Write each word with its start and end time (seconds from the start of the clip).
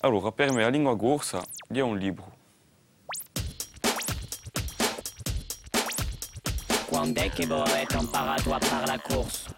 Allora, 0.00 0.30
per 0.32 0.52
me 0.52 0.62
la 0.62 0.68
lingua 0.68 0.96
corsa 0.96 1.42
è 1.68 1.80
un 1.80 1.98
libro. 1.98 2.36
Quando 6.86 7.20
è 7.20 7.30
che 7.30 7.46
voi 7.46 7.60
avete 7.60 7.96
imparato 7.96 8.54
a 8.54 8.58
parlare 8.58 9.02
corso? 9.02 9.54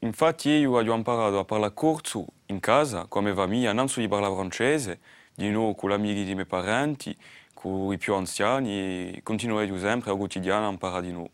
Infatti 0.00 0.50
io 0.50 0.72
ho 0.72 0.94
imparato 0.94 1.38
a 1.38 1.44
parlare 1.44 1.72
corso 1.74 2.26
in 2.46 2.60
casa 2.60 3.06
con 3.06 3.24
mia 3.24 3.34
famiglia, 3.34 3.72
non 3.72 3.88
solo 3.88 4.06
di 4.06 4.10
parlare 4.10 4.34
francese, 4.34 5.00
di 5.34 5.48
nuovo 5.50 5.74
con 5.74 5.90
gli 5.90 5.94
amici 5.94 6.24
dei 6.24 6.34
miei 6.34 6.46
parenti, 6.46 7.16
con 7.54 7.92
i 7.92 7.96
più 7.96 8.14
anziani 8.14 9.14
e 9.14 9.20
continuerò 9.22 9.78
sempre 9.78 10.10
al 10.10 10.16
quotidiano 10.16 10.66
a 10.66 10.70
imparare 10.70 11.02
di 11.02 11.12
nuovo. 11.12 11.30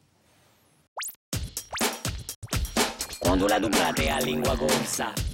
Quando 3.18 3.46
la 3.46 3.58
dublate 3.58 4.10
a 4.10 4.18
lingua 4.18 4.56
corsa? 4.56 5.33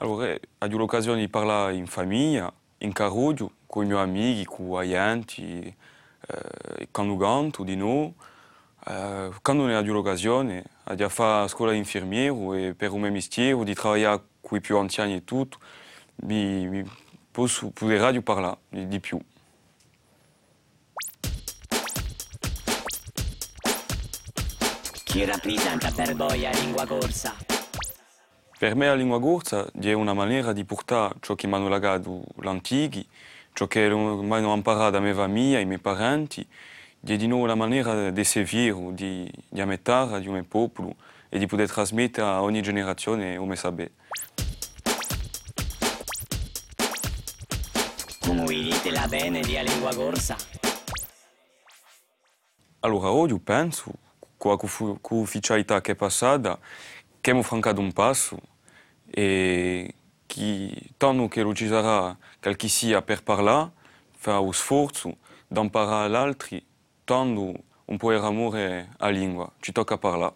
Allora, 0.00 0.32
ho 0.32 0.66
l'occasione 0.66 1.18
di 1.18 1.28
parlare 1.28 1.74
in 1.74 1.88
famiglia, 1.88 2.52
in 2.78 2.92
carroggio, 2.92 3.50
con 3.66 3.84
i 3.84 3.88
miei 3.88 4.00
amici, 4.00 4.44
con 4.44 4.80
gli 4.84 4.94
agenti, 4.94 5.62
eh, 5.64 6.88
quando 6.92 7.16
canto 7.16 7.64
di 7.64 7.74
nuovo. 7.74 8.14
Eh, 8.86 9.30
quando 9.42 9.66
ne 9.66 9.76
ho 9.76 9.82
l'occasione 9.82 10.64
di 10.94 11.08
fare 11.08 11.48
scuola 11.48 11.72
di 11.72 11.78
infermiero 11.78 12.54
e 12.54 12.74
per 12.74 12.92
un 12.92 13.00
mio 13.00 13.10
mestiere, 13.10 13.64
di 13.64 13.74
lavorare 13.74 14.22
con 14.40 14.58
i 14.58 14.60
più 14.60 14.78
anziani 14.78 15.16
e 15.16 15.24
tutto, 15.24 15.58
mi, 16.26 16.68
mi 16.68 16.90
posso 17.32 17.72
parlare 18.22 18.58
di, 18.68 18.86
di 18.86 19.00
più. 19.00 19.18
Chi 25.02 25.24
rappresenta 25.24 25.90
per 25.90 26.14
voi 26.14 26.42
la 26.42 26.50
lingua 26.50 26.86
corsa? 26.86 27.57
Per 28.58 28.74
me 28.74 28.86
la 28.86 28.94
lingua 28.96 29.20
corsa 29.20 29.70
è 29.80 29.92
una 29.92 30.14
maniera 30.14 30.52
di 30.52 30.64
portare 30.64 31.14
ciò 31.20 31.36
che 31.36 31.46
mi 31.46 31.54
hanno 31.54 31.68
legato 31.68 32.24
l'antichi, 32.38 33.06
ciò 33.52 33.68
che 33.68 33.88
mi 33.88 34.34
hanno 34.34 34.52
imparato 34.52 34.90
da 34.90 34.98
mia 34.98 35.14
famiglia, 35.14 35.60
i 35.60 35.64
miei 35.64 35.78
parenti, 35.78 36.44
è 37.00 37.16
di 37.16 37.28
nuovo 37.28 37.44
una 37.44 37.54
maniera 37.54 38.10
di 38.10 38.24
servire, 38.24 38.94
di, 38.94 39.30
di 39.48 39.60
ammettere 39.60 40.18
di 40.18 40.26
un 40.26 40.44
popolo 40.48 40.96
e 41.28 41.38
di 41.38 41.46
poter 41.46 41.70
trasmettere 41.70 42.26
a 42.26 42.42
ogni 42.42 42.60
generazione 42.60 43.36
come 43.36 43.54
sapere. 43.54 43.92
Come 48.26 48.44
dite 48.44 48.90
la 48.90 49.06
bene 49.06 49.40
di 49.40 49.52
la 49.52 49.62
lingua 49.62 49.94
corsa? 49.94 50.36
Allora, 52.80 53.12
oggi 53.12 53.38
penso, 53.38 53.92
con 54.36 54.56
la 54.60 54.98
ufficialità 55.10 55.80
che 55.80 55.92
è 55.92 55.94
passata, 55.94 56.58
que 57.20 57.32
o 57.32 57.42
Franca 57.42 57.72
d'un 57.72 57.92
passo 57.92 58.38
e 59.14 59.94
qui, 60.28 60.92
tant 60.98 61.28
que 61.28 61.40
l'utilizzerà 61.40 62.16
quel 62.40 62.56
qui 62.56 62.68
sia 62.68 63.02
per 63.02 63.22
parlar, 63.22 63.70
farà 64.16 64.38
lo 64.38 64.52
sforzo 64.52 65.16
d'imparare 65.48 66.08
l'altro, 66.08 66.58
tant 67.04 67.36
un 67.86 67.96
po' 67.96 68.12
amore 68.12 68.90
alla 68.98 69.10
lingua, 69.10 69.50
ci 69.60 69.72
tocca 69.72 69.96
parlare. 69.96 70.34